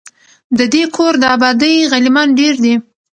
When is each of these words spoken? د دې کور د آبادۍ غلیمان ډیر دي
د 0.57 0.59
دې 0.73 0.83
کور 0.95 1.13
د 1.21 1.23
آبادۍ 1.35 1.75
غلیمان 1.91 2.27
ډیر 2.39 2.53
دي 2.63 2.73